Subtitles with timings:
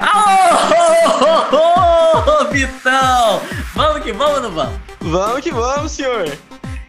[0.00, 3.40] Aô, Vitão!
[3.74, 4.74] Vamos que vamos ou não vamos?
[5.00, 6.30] Vamos que vamos, senhor!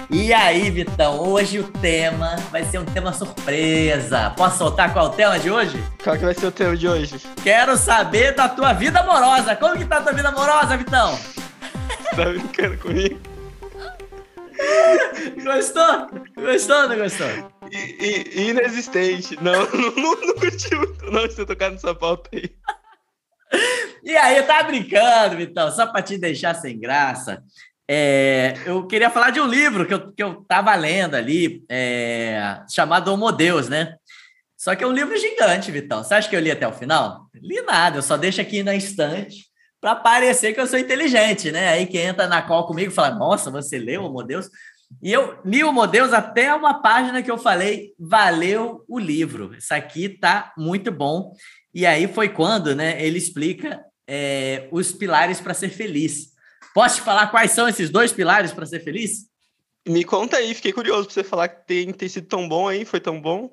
[0.09, 4.31] E aí, Vitão, hoje o tema vai ser um tema surpresa.
[4.37, 5.81] Posso soltar qual é o tema de hoje?
[6.03, 7.15] Qual que vai ser o tema de hoje?
[7.41, 9.55] Quero saber da tua vida amorosa.
[9.55, 11.17] Como que tá a tua vida amorosa, Vitão?
[12.15, 13.19] Tá brincando comigo?
[15.43, 16.09] Gostou?
[16.35, 17.52] Gostou ou não gostou?
[17.73, 19.37] I, inexistente.
[19.41, 22.49] Não, não, não, curti muito não tocar nessa pauta aí.
[24.03, 27.43] E aí, tava brincando, Vitão, só para te deixar sem graça.
[27.87, 32.61] É, eu queria falar de um livro que eu, que eu tava lendo ali, é,
[32.69, 33.95] chamado Homo Deus, né?
[34.57, 36.03] Só que é um livro gigante, Vitão.
[36.03, 37.27] Você acha que eu li até o final?
[37.33, 39.45] Li nada, eu só deixo aqui na estante
[39.83, 41.67] para parecer que eu sou inteligente, né?
[41.67, 44.49] Aí quem entra na call comigo fala: Nossa, você leu Homo Deus?
[45.01, 49.55] E eu li o Homo Deus até uma página que eu falei: Valeu o livro.
[49.57, 51.33] Isso aqui tá muito bom.
[51.73, 56.33] E aí foi quando né, ele explica é, os pilares para ser feliz.
[56.73, 59.27] Posso te falar quais são esses dois pilares para ser feliz?
[59.87, 62.85] Me conta aí, fiquei curioso para você falar que tem, tem sido tão bom aí,
[62.85, 63.51] foi tão bom.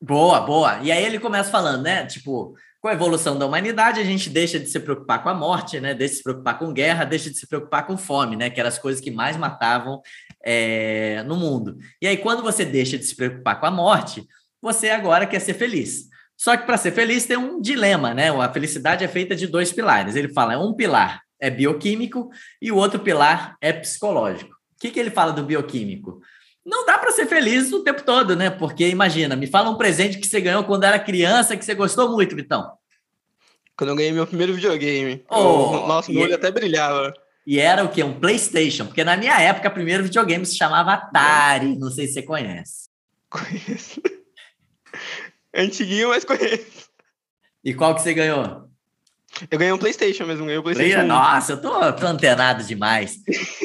[0.00, 0.78] Boa, boa.
[0.82, 2.06] E aí ele começa falando, né?
[2.06, 5.80] Tipo, com a evolução da humanidade, a gente deixa de se preocupar com a morte,
[5.80, 5.94] né?
[5.94, 8.50] Deixa de se preocupar com guerra, deixa de se preocupar com fome, né?
[8.50, 10.00] Que eram as coisas que mais matavam
[10.44, 11.76] é, no mundo.
[12.00, 14.26] E aí, quando você deixa de se preocupar com a morte,
[14.60, 16.08] você agora quer ser feliz.
[16.36, 18.30] Só que para ser feliz tem um dilema, né?
[18.30, 20.16] A felicidade é feita de dois pilares.
[20.16, 24.52] Ele fala, um pilar é bioquímico e o outro pilar é psicológico.
[24.52, 26.20] O que, que ele fala do bioquímico?
[26.64, 28.50] Não dá para ser feliz o tempo todo, né?
[28.50, 32.10] Porque imagina, me fala um presente que você ganhou quando era criança que você gostou
[32.10, 32.72] muito, Vitão.
[33.76, 35.24] Quando eu ganhei meu primeiro videogame.
[35.28, 37.12] Oh, eu, nossa, meu olho até brilhava.
[37.46, 38.02] E era o quê?
[38.02, 38.86] Um PlayStation.
[38.86, 41.76] Porque na minha época, o primeiro videogame se chamava Atari.
[41.76, 42.88] Não sei se você conhece.
[43.28, 44.00] Conheço.
[45.54, 46.90] Antiguinho, mas conheço.
[47.64, 48.68] E qual que você ganhou?
[49.50, 50.96] Eu ganhei um PlayStation mesmo, ganhei um PlayStation.
[50.96, 51.08] Play...
[51.08, 53.16] Nossa, eu tô, tô antenado demais.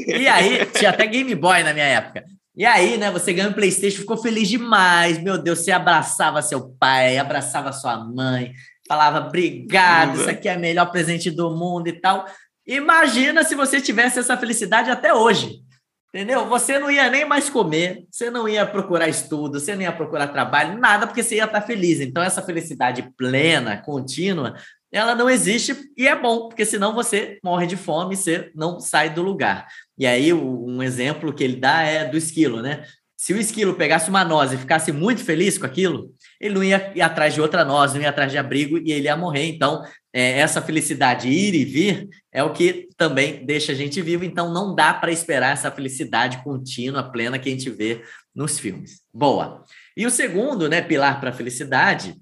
[0.08, 2.24] E aí, tinha até Game Boy na minha época.
[2.56, 5.22] E aí, né, você ganhou um PlayStation, ficou feliz demais.
[5.22, 8.54] Meu Deus, você abraçava seu pai, abraçava sua mãe,
[8.88, 12.26] falava obrigado, isso aqui é o melhor presente do mundo e tal.
[12.68, 15.62] Imagina se você tivesse essa felicidade até hoje.
[16.10, 16.48] Entendeu?
[16.48, 20.28] Você não ia nem mais comer, você não ia procurar estudo, você não ia procurar
[20.28, 22.00] trabalho, nada, porque você ia estar feliz.
[22.00, 24.56] Então, essa felicidade plena, contínua,
[24.92, 28.80] ela não existe e é bom, porque senão você morre de fome e você não
[28.80, 29.68] sai do lugar.
[29.98, 32.84] E aí, um exemplo que ele dá é do esquilo, né?
[33.18, 36.94] Se o esquilo pegasse uma noz e ficasse muito feliz com aquilo, ele não ia
[36.96, 39.48] ir atrás de outra noz, não ia atrás de abrigo e ele ia morrer.
[39.48, 39.84] Então,
[40.14, 44.24] é, essa felicidade ir e vir é o que também deixa a gente vivo.
[44.24, 48.04] Então, não dá para esperar essa felicidade contínua, plena que a gente vê
[48.36, 49.02] nos filmes.
[49.12, 49.64] Boa.
[49.98, 52.16] E o segundo, né, pilar para a felicidade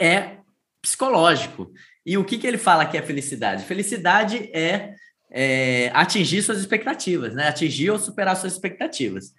[0.00, 0.38] é
[0.82, 1.72] psicológico.
[2.04, 3.64] E o que, que ele fala que é felicidade?
[3.64, 4.94] Felicidade é,
[5.30, 7.46] é atingir suas expectativas, né?
[7.46, 9.32] Atingir ou superar suas expectativas.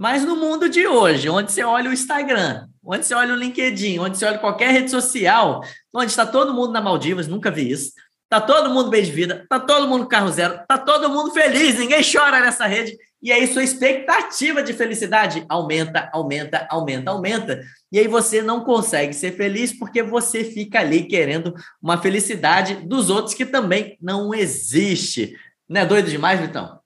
[0.00, 3.98] Mas no mundo de hoje, onde você olha o Instagram, onde você olha o LinkedIn,
[3.98, 5.62] onde você olha qualquer rede social,
[5.94, 7.92] onde está todo mundo na Maldivas, nunca vi isso,
[8.24, 11.78] está todo mundo bem de vida, está todo mundo carro zero, está todo mundo feliz,
[11.78, 17.60] ninguém chora nessa rede, e aí sua expectativa de felicidade aumenta, aumenta, aumenta, aumenta,
[17.92, 23.10] e aí você não consegue ser feliz porque você fica ali querendo uma felicidade dos
[23.10, 25.36] outros que também não existe.
[25.68, 26.79] Não é doido demais, Vitão?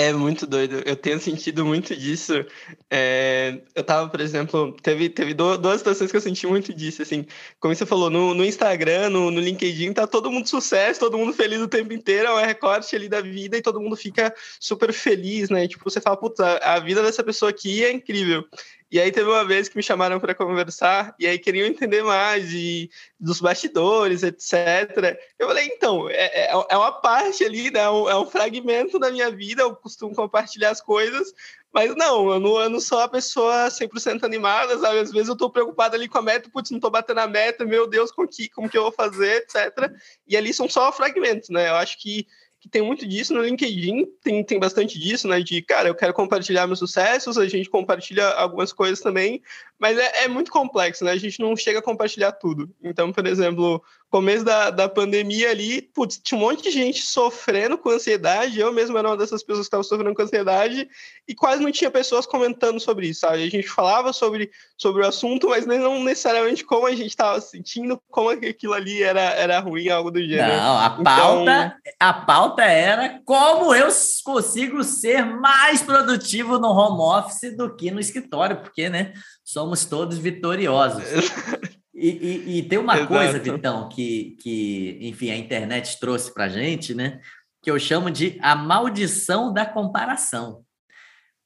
[0.00, 0.80] É muito doido.
[0.86, 2.46] Eu tenho sentido muito disso.
[2.88, 7.26] É, eu tava, por exemplo, teve, teve duas situações que eu senti muito disso, assim.
[7.58, 11.32] Como você falou, no, no Instagram, no, no, LinkedIn, tá todo mundo sucesso, todo mundo
[11.32, 14.92] feliz o tempo inteiro, é um recorte ali da vida e todo mundo fica super
[14.92, 15.66] feliz, né?
[15.66, 18.44] Tipo, você fala, putz, a, a vida dessa pessoa aqui é incrível.
[18.90, 22.48] E aí teve uma vez que me chamaram para conversar e aí queriam entender mais
[22.48, 22.90] de,
[23.20, 25.18] dos bastidores, etc.
[25.38, 27.80] Eu falei, então, é, é, é uma parte ali, né?
[27.80, 31.34] É um, é um fragmento da minha vida, eu costumo compartilhar as coisas,
[31.70, 35.00] mas não, eu não, eu não sou a pessoa 100% animada, sabe?
[35.00, 37.66] Às vezes eu estou preocupado ali com a meta, putz, não estou batendo a meta,
[37.66, 39.92] meu Deus, com que, como que eu vou fazer, etc.
[40.26, 41.68] E ali são só fragmentos, né?
[41.68, 42.26] Eu acho que
[42.60, 45.40] que tem muito disso no LinkedIn, tem, tem bastante disso, né?
[45.40, 49.40] De, cara, eu quero compartilhar meus sucessos, a gente compartilha algumas coisas também,
[49.78, 51.12] mas é, é muito complexo, né?
[51.12, 52.74] A gente não chega a compartilhar tudo.
[52.82, 57.76] Então, por exemplo, começo da, da pandemia ali, putz, tinha um monte de gente sofrendo
[57.76, 58.58] com ansiedade.
[58.58, 60.88] Eu mesmo era uma dessas pessoas que estava sofrendo com ansiedade
[61.26, 63.44] e quase não tinha pessoas comentando sobre isso, sabe?
[63.44, 68.00] A gente falava sobre, sobre o assunto, mas não necessariamente como a gente estava sentindo,
[68.10, 70.56] como aquilo ali era, era ruim, algo do gênero.
[70.56, 71.72] Não, a pauta, então...
[72.00, 73.88] a pauta era como eu
[74.24, 79.12] consigo ser mais produtivo no home office do que no escritório, porque, né?
[79.48, 81.04] somos todos vitoriosos.
[82.00, 83.08] E, e, e tem uma Exato.
[83.08, 87.20] coisa, Vitão, que, que, enfim, a internet trouxe para gente, né?
[87.60, 90.62] Que eu chamo de a maldição da comparação.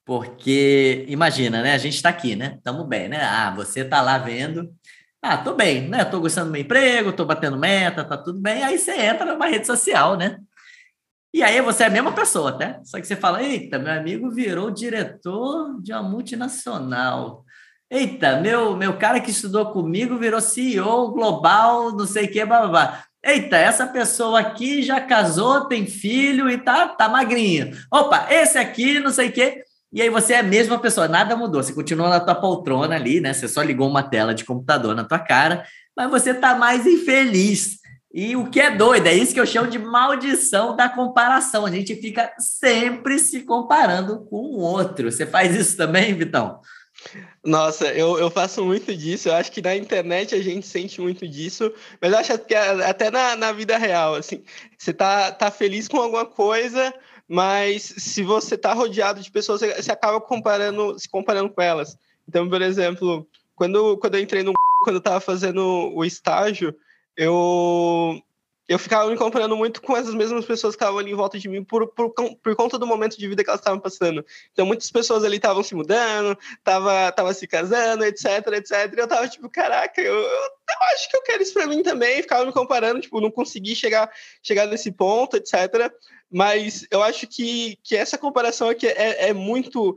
[0.05, 1.73] Porque, imagina, né?
[1.73, 2.57] A gente está aqui, né?
[2.59, 3.23] Estamos bem, né?
[3.23, 4.71] Ah, você está lá vendo.
[5.23, 6.05] Ah, tô bem, né?
[6.05, 8.63] Tô gostando do meu emprego, tô batendo meta, tá tudo bem.
[8.63, 10.39] Aí você entra numa rede social, né?
[11.33, 12.79] E aí você é a mesma pessoa, até.
[12.85, 17.45] Só que você fala, eita, meu amigo virou diretor de uma multinacional.
[17.93, 22.61] Eita, meu, meu cara que estudou comigo virou CEO global, não sei o que, blá,
[22.61, 23.05] blá, blá.
[23.23, 27.77] Eita, essa pessoa aqui já casou, tem filho e tá, tá magrinho.
[27.93, 29.63] Opa, esse aqui, não sei o quê.
[29.93, 31.63] E aí você é a mesma pessoa, nada mudou.
[31.63, 33.35] Você continua na tua poltrona ali, né?
[33.35, 35.63] Você só ligou uma tela de computador na tua cara,
[35.95, 37.77] mas você tá mais infeliz.
[38.15, 41.67] E o que é doido, é isso que eu chamo de maldição da comparação.
[41.67, 45.13] A gente fica sempre se comparando com o outro.
[45.13, 46.59] Você faz isso também, Vitão?
[47.45, 49.29] Nossa, eu, eu faço muito disso.
[49.29, 53.11] Eu acho que na internet a gente sente muito disso, mas eu acho que até
[53.11, 54.43] na, na vida real, assim,
[54.79, 56.95] você tá, tá feliz com alguma coisa,
[57.29, 61.97] mas se você tá rodeado de pessoas, você, você acaba comparando, se comparando com elas.
[62.29, 64.53] Então, por exemplo, quando, quando eu entrei no
[64.83, 66.75] quando eu tava fazendo o estágio,
[67.17, 68.21] eu
[68.69, 71.49] eu ficava me comparando muito com essas mesmas pessoas que estavam ali em volta de
[71.49, 74.25] mim por, por, por conta do momento de vida que elas estavam passando.
[74.53, 78.93] Então, muitas pessoas ali estavam se mudando, estavam tava se casando, etc, etc.
[78.97, 81.83] E eu tava tipo, caraca, eu, eu, eu acho que eu quero isso para mim
[81.83, 82.23] também.
[82.23, 84.11] Ficava me comparando, tipo, não consegui chegar,
[84.43, 85.93] chegar nesse ponto, etc.
[86.31, 89.97] Mas eu acho que, que essa comparação aqui é, é muito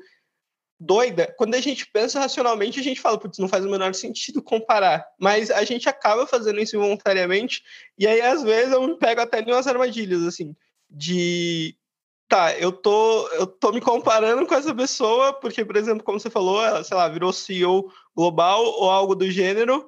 [0.80, 4.42] doida, quando a gente pensa racionalmente, a gente fala, putz, não faz o menor sentido
[4.42, 5.06] comparar.
[5.20, 7.64] Mas a gente acaba fazendo isso voluntariamente,
[7.98, 10.56] e aí às vezes eu me pego até em umas armadilhas, assim,
[10.90, 11.76] de.
[12.28, 16.30] Tá, eu tô, eu tô me comparando com essa pessoa, porque, por exemplo, como você
[16.30, 19.88] falou, ela, sei lá, virou CEO global ou algo do gênero,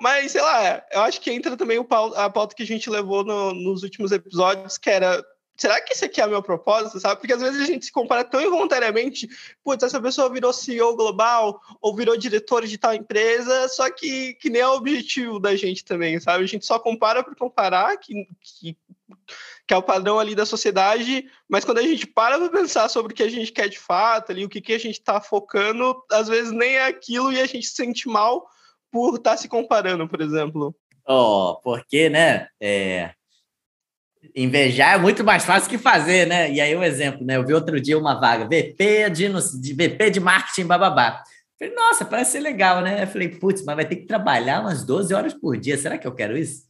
[0.00, 1.86] mas, sei lá, eu acho que entra também o,
[2.16, 5.24] a pauta que a gente levou no, nos últimos episódios, que era
[5.56, 7.20] será que esse aqui é o meu propósito, sabe?
[7.20, 9.28] Porque às vezes a gente se compara tão involuntariamente,
[9.64, 14.50] putz, essa pessoa virou CEO global ou virou diretor de tal empresa, só que, que
[14.50, 16.44] nem é o objetivo da gente também, sabe?
[16.44, 18.76] A gente só compara por comparar, que, que,
[19.66, 23.12] que é o padrão ali da sociedade, mas quando a gente para para pensar sobre
[23.12, 25.96] o que a gente quer de fato, ali, o que, que a gente está focando,
[26.10, 28.46] às vezes nem é aquilo e a gente se sente mal
[28.90, 30.74] por estar tá se comparando, por exemplo.
[31.08, 32.48] Oh, porque, né?
[32.60, 33.14] É,
[34.36, 36.52] Invejar é muito mais fácil que fazer, né?
[36.52, 37.36] E aí, um exemplo, né?
[37.36, 39.28] Eu vi outro dia uma vaga, VP de,
[39.60, 41.22] de VP de marketing, bababá.
[41.58, 43.02] Falei, nossa, parece ser legal, né?
[43.02, 45.78] Eu falei, putz, mas vai ter que trabalhar umas 12 horas por dia.
[45.78, 46.66] Será que eu quero isso?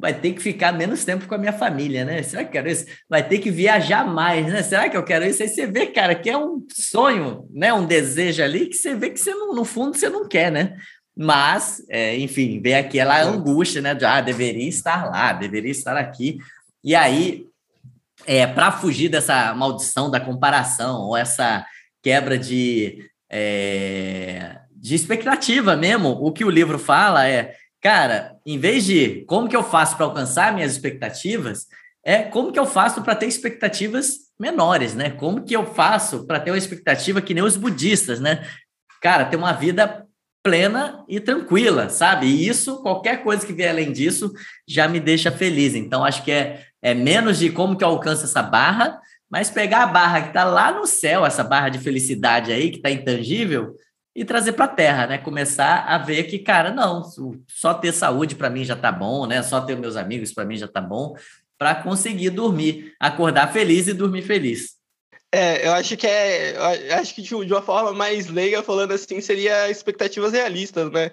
[0.00, 2.22] Vai ter que ficar menos tempo com a minha família, né?
[2.22, 2.86] Será que eu quero isso?
[3.10, 4.62] Vai ter que viajar mais, né?
[4.62, 5.42] Será que eu quero isso?
[5.42, 7.74] Aí você vê, cara, que é um sonho, né?
[7.74, 10.76] Um desejo ali que você vê que você não, no fundo você não quer, né?
[11.16, 13.92] Mas, é, enfim, vê aquela angústia, né?
[13.92, 16.38] De, ah, deveria estar lá, deveria estar aqui.
[16.82, 17.46] E aí,
[18.26, 21.66] é, para fugir dessa maldição da comparação, ou essa
[22.02, 28.84] quebra de, é, de expectativa mesmo, o que o livro fala é, cara, em vez
[28.84, 31.66] de como que eu faço para alcançar minhas expectativas,
[32.04, 35.10] é como que eu faço para ter expectativas menores, né?
[35.10, 38.46] Como que eu faço para ter uma expectativa que nem os budistas, né?
[39.02, 40.06] Cara, ter uma vida
[40.42, 42.26] plena e tranquila, sabe?
[42.26, 44.32] E isso, qualquer coisa que vier além disso,
[44.66, 45.74] já me deixa feliz.
[45.74, 49.82] Então, acho que é, é menos de como que eu alcanço essa barra, mas pegar
[49.82, 53.74] a barra que está lá no céu, essa barra de felicidade aí, que está intangível,
[54.14, 55.18] e trazer para a terra, né?
[55.18, 57.04] Começar a ver que, cara, não,
[57.46, 59.42] só ter saúde para mim já tá bom, né?
[59.42, 61.14] Só ter meus amigos para mim já tá bom,
[61.56, 64.78] para conseguir dormir, acordar feliz e dormir feliz.
[65.30, 66.56] É, eu acho que é.
[66.94, 71.10] acho que de uma forma mais leiga, falando assim, seria expectativas realistas, né?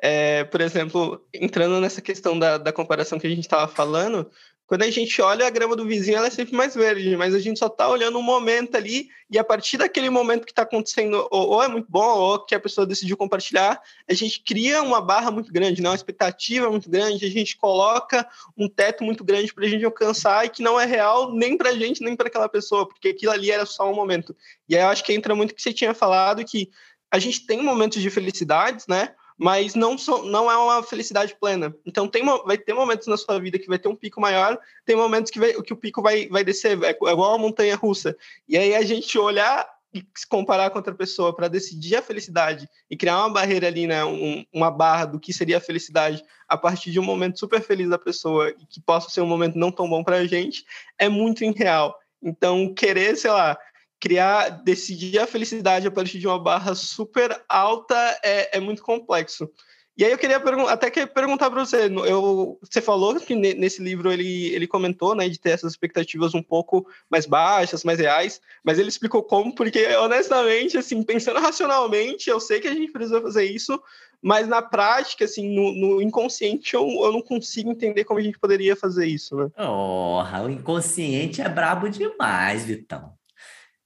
[0.00, 4.30] É, por exemplo, entrando nessa questão da, da comparação que a gente estava falando,
[4.66, 7.38] quando a gente olha a grama do vizinho, ela é sempre mais verde, mas a
[7.38, 11.26] gente só está olhando um momento ali, e a partir daquele momento que está acontecendo,
[11.30, 15.00] ou, ou, é muito bom, ou que a pessoa decidiu compartilhar, a gente cria uma
[15.00, 15.88] barra muito grande, né?
[15.88, 20.44] uma expectativa muito grande, a gente coloca um teto muito grande para a gente alcançar
[20.44, 23.32] e que não é real nem para a gente, nem para aquela pessoa, porque aquilo
[23.32, 24.34] ali era só um momento.
[24.68, 26.70] E aí eu acho que entra muito o que você tinha falado, que
[27.10, 29.14] a gente tem momentos de felicidades, né?
[29.38, 31.74] Mas não, so, não é uma felicidade plena.
[31.84, 34.96] Então tem, vai ter momentos na sua vida que vai ter um pico maior, tem
[34.96, 38.16] momentos que, vai, que o pico vai, vai descer, é, é igual a montanha russa.
[38.48, 42.68] E aí a gente olhar e se comparar com outra pessoa para decidir a felicidade
[42.90, 46.56] e criar uma barreira ali, né, um, uma barra do que seria a felicidade a
[46.56, 49.72] partir de um momento super feliz da pessoa e que possa ser um momento não
[49.72, 50.64] tão bom para a gente,
[50.98, 51.98] é muito irreal.
[52.22, 53.56] Então, querer, sei lá,
[54.00, 59.50] criar, decidir a felicidade a partir de uma barra super alta é, é muito complexo.
[59.98, 60.36] E aí eu queria
[60.68, 65.26] até que perguntar para você, eu, você falou que nesse livro ele, ele comentou, né,
[65.26, 69.86] de ter essas expectativas um pouco mais baixas, mais reais, mas ele explicou como, porque
[69.96, 73.82] honestamente, assim, pensando racionalmente, eu sei que a gente precisa fazer isso,
[74.20, 78.38] mas na prática, assim, no, no inconsciente, eu, eu não consigo entender como a gente
[78.38, 79.48] poderia fazer isso, né?
[79.58, 83.16] Oh, o inconsciente é brabo demais, Vitão.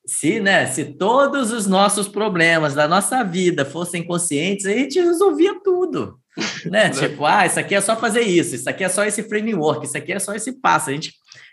[0.07, 5.61] Se, né, se todos os nossos problemas da nossa vida fossem conscientes, a gente resolvia
[5.63, 6.19] tudo.
[6.65, 6.89] Né?
[6.91, 9.99] tipo, ah, isso aqui é só fazer isso, isso aqui é só esse framework, isso
[9.99, 10.89] aqui é só esse passo.
[10.89, 11.13] A gente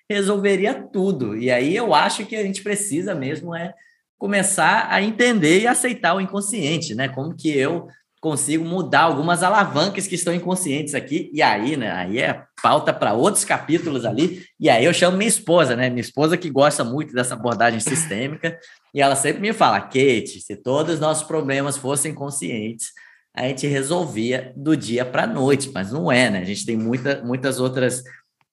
[0.10, 1.36] resolveria tudo.
[1.36, 3.74] E aí eu acho que a gente precisa mesmo é
[4.18, 7.08] começar a entender e aceitar o inconsciente, né?
[7.08, 7.88] Como que eu
[8.19, 13.13] consigo mudar algumas alavancas que estão inconscientes aqui, e aí, né, aí é pauta para
[13.13, 17.13] outros capítulos ali, e aí eu chamo minha esposa, né, minha esposa que gosta muito
[17.13, 18.57] dessa abordagem sistêmica,
[18.93, 22.91] e ela sempre me fala, Kate, se todos os nossos problemas fossem conscientes,
[23.36, 26.75] a gente resolvia do dia para a noite, mas não é, né, a gente tem
[26.75, 28.03] muita, muitas outras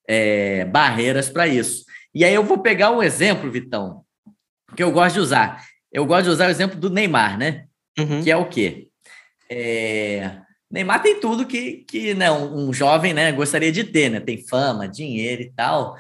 [0.07, 1.85] é, barreiras para isso.
[2.15, 4.03] E aí eu vou pegar um exemplo, Vitão,
[4.77, 7.65] que eu gosto de usar, eu gosto de usar o exemplo do Neymar, né,
[7.99, 8.23] uhum.
[8.23, 8.89] que é o quê?
[9.51, 10.39] É...
[10.71, 14.21] Neymar tem tudo que, que né, um, um, jovem né, gostaria de ter, né?
[14.21, 15.97] Tem fama, dinheiro e tal.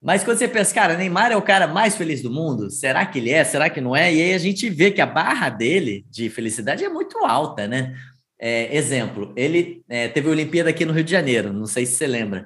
[0.00, 3.18] Mas quando você pensa, cara, Neymar é o cara mais feliz do mundo, será que
[3.18, 3.42] ele é?
[3.42, 4.12] Será que não é?
[4.12, 7.94] E aí a gente vê que a barra dele de felicidade é muito alta, né?
[8.38, 11.94] É, exemplo, ele é, teve a Olimpíada aqui no Rio de Janeiro, não sei se
[11.94, 12.44] você lembra.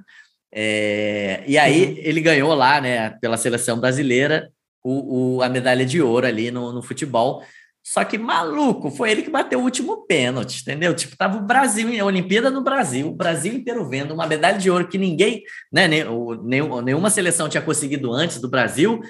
[0.53, 1.95] É, e aí uhum.
[1.99, 4.51] ele ganhou lá, né, pela seleção brasileira,
[4.83, 7.43] o, o, a medalha de ouro ali no, no futebol.
[7.91, 10.95] Só que maluco, foi ele que bateu o último pênalti, entendeu?
[10.95, 14.71] Tipo, tava o Brasil, a Olimpíada no Brasil, o Brasil inteiro vendo uma medalha de
[14.71, 15.43] ouro que ninguém,
[15.73, 16.05] né, nem,
[16.85, 19.01] nenhuma seleção tinha conseguido antes do Brasil,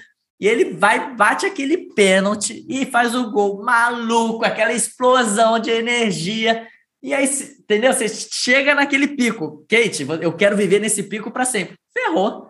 [0.41, 6.65] e ele vai, bate aquele pênalti e faz o gol maluco, aquela explosão de energia.
[7.03, 7.93] E aí, entendeu?
[7.93, 9.67] Você chega naquele pico.
[9.69, 11.77] Kate, eu quero viver nesse pico para sempre.
[11.93, 12.49] Ferrou.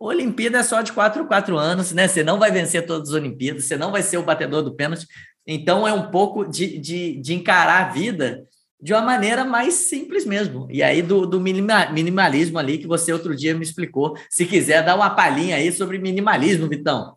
[0.00, 2.06] Olimpíada é só de quatro quatro anos, né?
[2.06, 5.06] Você não vai vencer todas as Olimpíadas, você não vai ser o batedor do pênalti.
[5.50, 8.46] Então, é um pouco de, de, de encarar a vida
[8.78, 10.68] de uma maneira mais simples mesmo.
[10.70, 14.14] E aí, do, do minimalismo ali, que você outro dia me explicou.
[14.28, 17.16] Se quiser, dar uma palhinha aí sobre minimalismo, Vitão.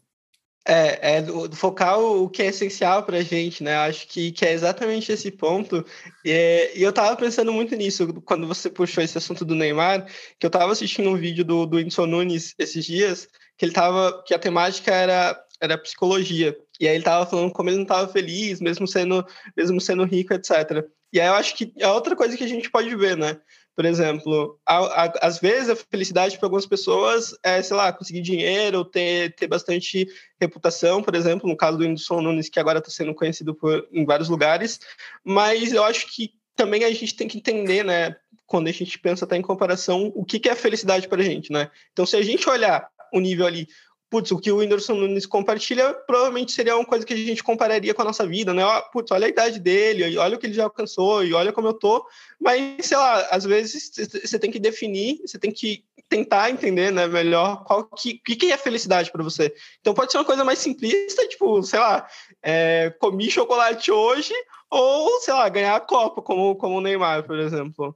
[0.65, 3.75] É, é do, focar o, que é essencial para a gente, né?
[3.75, 5.85] Acho que, que é exatamente esse ponto.
[6.23, 10.05] E, e eu estava pensando muito nisso quando você puxou esse assunto do Neymar,
[10.39, 14.33] que eu estava assistindo um vídeo do, do Nunes esses dias, que ele tava, que
[14.33, 16.55] a temática era, era psicologia.
[16.81, 19.23] E aí ele tava falando como ele não estava feliz, mesmo sendo,
[19.55, 20.83] mesmo sendo rico, etc.
[21.13, 23.39] E aí eu acho que é outra coisa que a gente pode ver, né?
[23.75, 28.21] Por exemplo, a, a, às vezes a felicidade para algumas pessoas é, sei lá, conseguir
[28.21, 30.07] dinheiro, ter, ter bastante
[30.39, 34.03] reputação, por exemplo, no caso do Whindersson Nunes, que agora está sendo conhecido por, em
[34.03, 34.79] vários lugares.
[35.23, 38.15] Mas eu acho que também a gente tem que entender, né?
[38.47, 41.51] Quando a gente pensa até em comparação, o que, que é felicidade para a gente,
[41.51, 41.69] né?
[41.91, 43.67] Então, se a gente olhar o nível ali,
[44.11, 47.93] putz, o que o Whindersson Nunes compartilha provavelmente seria uma coisa que a gente compararia
[47.93, 48.61] com a nossa vida, né?
[48.91, 51.73] Putz, olha a idade dele, olha o que ele já alcançou, e olha como eu
[51.73, 52.05] tô.
[52.37, 53.89] Mas, sei lá, às vezes
[54.21, 58.57] você tem que definir, você tem que tentar entender, né, melhor qual que, que é
[58.57, 59.55] felicidade para você.
[59.79, 62.05] Então pode ser uma coisa mais simplista, tipo, sei lá,
[62.43, 64.33] é, comi chocolate hoje,
[64.69, 67.95] ou, sei lá, ganhar a Copa, como, como o Neymar, por exemplo.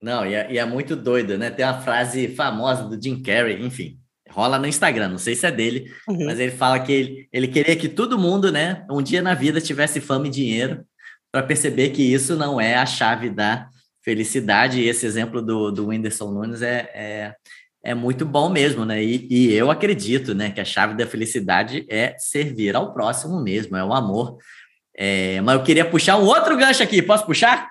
[0.00, 1.50] Não, e é, e é muito doido, né?
[1.50, 3.98] Tem uma frase famosa do Jim Carrey, enfim,
[4.30, 6.26] rola no Instagram, não sei se é dele, uhum.
[6.26, 9.60] mas ele fala que ele, ele queria que todo mundo, né, um dia na vida
[9.60, 10.84] tivesse fama e dinheiro
[11.32, 13.68] para perceber que isso não é a chave da
[14.02, 14.80] felicidade.
[14.80, 17.34] E esse exemplo do, do Whindersson Nunes é, é,
[17.82, 19.02] é muito bom mesmo, né?
[19.02, 23.76] E, e, eu acredito, né, que a chave da felicidade é servir ao próximo mesmo,
[23.76, 24.38] é o amor.
[24.96, 27.68] É, mas eu queria puxar um outro gancho aqui, posso puxar?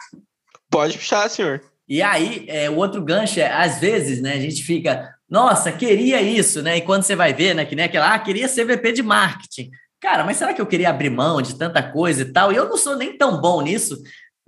[0.70, 1.62] Pode puxar, senhor.
[1.88, 6.22] E aí, é, o outro gancho é, às vezes, né, a gente fica, nossa, queria
[6.22, 6.78] isso, né?
[6.78, 9.72] E quando você vai ver, né, que nem aquela, ah, queria ser VP de marketing.
[10.00, 12.52] Cara, mas será que eu queria abrir mão de tanta coisa e tal?
[12.52, 13.98] E eu não sou nem tão bom nisso.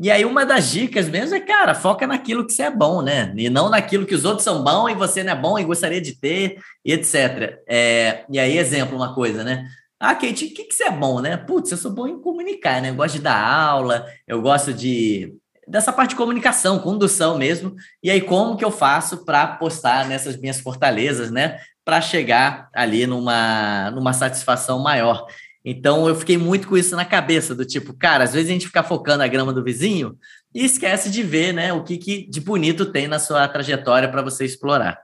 [0.01, 3.33] E aí, uma das dicas mesmo é, cara, foca naquilo que você é bom, né?
[3.35, 5.99] E não naquilo que os outros são bons e você não é bom e gostaria
[5.99, 7.59] de ter, e etc.
[7.67, 9.67] É, e aí, exemplo, uma coisa, né?
[9.99, 11.35] Ah, Kate, o que, que você é bom, né?
[11.35, 12.91] Putz, eu sou bom em comunicar, né?
[12.91, 15.35] Eu gosto de dar aula, eu gosto de
[15.69, 17.75] dessa parte de comunicação, condução mesmo.
[18.03, 21.59] E aí, como que eu faço para postar nessas minhas fortalezas, né?
[21.85, 25.27] Para chegar ali numa, numa satisfação maior.
[25.63, 28.67] Então, eu fiquei muito com isso na cabeça, do tipo, cara, às vezes a gente
[28.67, 30.17] fica focando a grama do vizinho
[30.53, 34.21] e esquece de ver, né, o que, que de bonito tem na sua trajetória para
[34.21, 34.97] você explorar.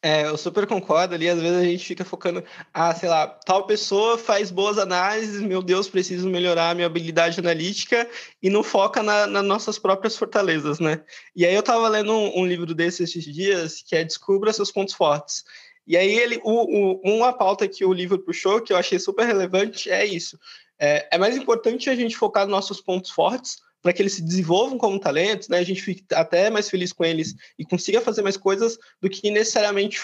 [0.00, 1.28] É, eu super concordo ali.
[1.28, 5.60] Às vezes a gente fica focando, ah, sei lá, tal pessoa faz boas análises, meu
[5.60, 8.08] Deus, preciso melhorar a minha habilidade analítica
[8.40, 11.02] e não foca na, nas nossas próprias fortalezas, né?
[11.34, 14.70] E aí eu tava lendo um, um livro desses esses dias que é Descubra seus
[14.70, 15.44] pontos fortes.
[15.84, 19.26] E aí ele, o, o, uma pauta que o livro puxou que eu achei super
[19.26, 20.38] relevante é isso.
[20.78, 24.22] É, é mais importante a gente focar nos nossos pontos fortes para que eles se
[24.22, 25.58] desenvolvam como talentos, né?
[25.58, 29.30] A gente fique até mais feliz com eles e consiga fazer mais coisas do que
[29.30, 29.98] necessariamente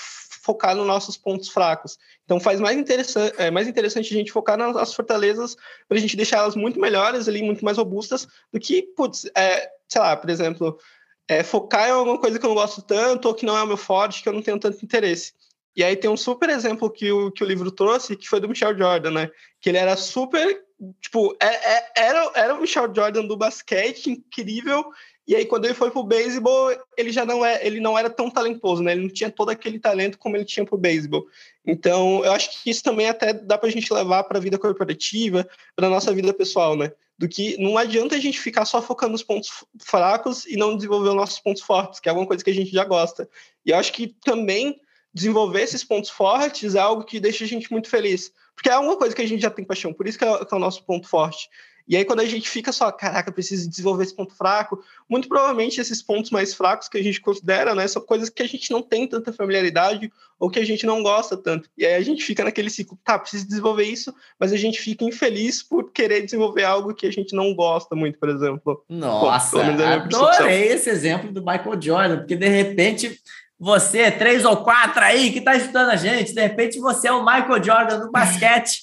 [0.44, 1.98] focar nos nossos pontos fracos.
[2.24, 5.56] Então faz mais interessante, é mais interessante a gente focar nas fortalezas
[5.88, 9.70] para a gente deixar elas muito melhores ali, muito mais robustas do que, putz, é,
[9.88, 10.78] sei lá, por exemplo,
[11.26, 13.66] é, focar em alguma coisa que eu não gosto tanto ou que não é o
[13.66, 15.32] meu forte, que eu não tenho tanto interesse.
[15.76, 18.48] E aí tem um super exemplo que o, que o livro trouxe, que foi do
[18.48, 19.30] Michel Jordan, né?
[19.60, 20.63] Que ele era super,
[21.00, 24.84] tipo, é, é, era, era o Michel Jordan do basquete, incrível,
[25.26, 28.30] e aí quando ele foi pro beisebol, ele já não é, ele não era tão
[28.30, 28.92] talentoso, né?
[28.92, 31.26] Ele não tinha todo aquele talento como ele tinha pro beisebol.
[31.66, 35.48] Então, eu acho que isso também até dá pra gente levar para a vida corporativa,
[35.74, 36.92] para nossa vida pessoal, né?
[37.16, 41.10] Do que não adianta a gente ficar só focando nos pontos fracos e não desenvolver
[41.10, 43.28] os nossos pontos fortes, que é alguma coisa que a gente já gosta.
[43.64, 44.78] E eu acho que também
[45.12, 48.32] desenvolver esses pontos fortes é algo que deixa a gente muito feliz.
[48.54, 50.54] Porque é uma coisa que a gente já tem paixão, por isso que é, que
[50.54, 51.48] é o nosso ponto forte.
[51.86, 55.80] E aí, quando a gente fica só, caraca, preciso desenvolver esse ponto fraco, muito provavelmente
[55.80, 58.80] esses pontos mais fracos que a gente considera, né, são coisas que a gente não
[58.80, 61.68] tem tanta familiaridade ou que a gente não gosta tanto.
[61.76, 65.04] E aí a gente fica naquele ciclo, tá, preciso desenvolver isso, mas a gente fica
[65.04, 68.82] infeliz por querer desenvolver algo que a gente não gosta muito, por exemplo.
[68.88, 73.20] Nossa, Bom, é adorei esse exemplo do Michael Jordan, porque de repente
[73.64, 77.24] você, três ou quatro aí que está estudando a gente, de repente você é o
[77.24, 78.82] Michael Jordan no basquete,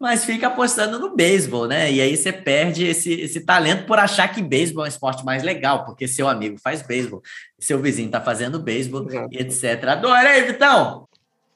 [0.00, 1.92] mas fica apostando no beisebol, né?
[1.92, 5.42] E aí você perde esse, esse talento por achar que beisebol é um esporte mais
[5.42, 7.20] legal, porque seu amigo faz beisebol,
[7.60, 9.84] seu vizinho está fazendo beisebol etc.
[9.88, 11.06] Adorei, Vitão!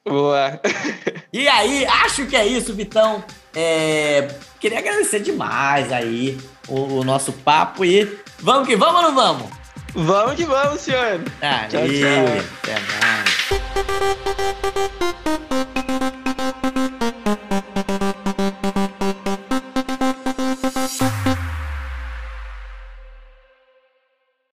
[0.07, 0.61] Boa!
[1.33, 3.23] e aí, acho que é isso, Vitão.
[3.55, 4.27] É,
[4.59, 9.66] queria agradecer demais aí o, o nosso papo e vamos que vamos ou não vamos?
[9.93, 11.21] Vamos que vamos, senhor.
[11.41, 12.25] Ah, tchau, tchau.
[12.63, 14.87] Até mais.